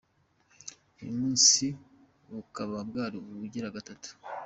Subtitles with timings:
[0.99, 1.65] Uyu munsi
[2.31, 4.09] bukaba bwari ubugira gatatu.